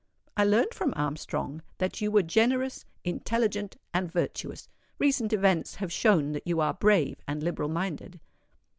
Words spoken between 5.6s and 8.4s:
have shown that you are brave and liberal minded."